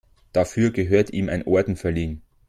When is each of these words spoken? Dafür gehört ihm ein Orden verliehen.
Dafür 0.33 0.71
gehört 0.71 1.13
ihm 1.13 1.29
ein 1.29 1.45
Orden 1.45 1.75
verliehen. 1.75 2.23